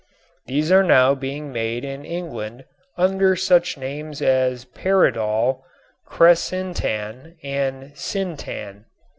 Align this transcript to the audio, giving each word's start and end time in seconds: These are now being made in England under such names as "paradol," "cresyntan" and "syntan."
These 0.47 0.71
are 0.71 0.81
now 0.81 1.13
being 1.13 1.51
made 1.53 1.85
in 1.85 2.05
England 2.05 2.65
under 2.97 3.35
such 3.35 3.77
names 3.77 4.19
as 4.19 4.65
"paradol," 4.65 5.61
"cresyntan" 6.07 7.35
and 7.43 7.95
"syntan." 7.95 8.85